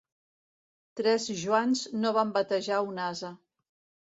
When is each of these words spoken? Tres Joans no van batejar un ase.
Tres 1.01 1.27
Joans 1.41 1.83
no 2.01 2.15
van 2.17 2.33
batejar 2.39 2.81
un 2.89 3.05
ase. 3.11 3.33